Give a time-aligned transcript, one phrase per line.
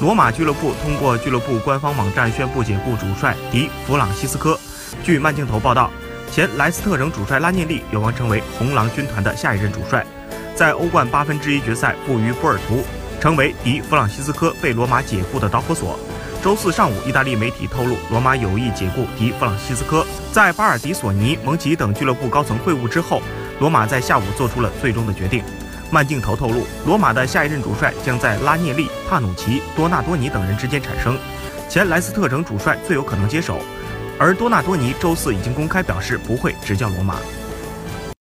[0.00, 4.58] 罗马俱乐部通过俱乐部官方网站宣布解雇主帅迪弗朗西斯科。
[5.04, 5.90] 据慢镜头报道，
[6.32, 10.04] 前莱斯特城主帅拉涅利有望成为红狼军团的下一任主帅。
[10.54, 12.82] 在欧冠八分之一决赛负于波尔图，
[13.20, 15.98] 成为迪弗朗西斯科被罗马解雇的导火索。
[16.42, 20.06] 周四上午，意大利媒体透露，罗马有意解雇迪弗朗西斯科。
[20.32, 23.20] 在巴尔迪索尼、蒙奇等俱乐部高层会晤之后，
[23.58, 25.44] 罗马在下午做出了最终的决定。
[25.90, 31.18] 慢镜头透露，罗马的下一任主帅将在拉涅利、帕努奇、多纳多尼等人之间产生，
[31.68, 33.60] 前莱斯特城主帅最有可能接手，
[34.18, 37.16] 而多纳多尼周四已经公开表示不会执教罗马。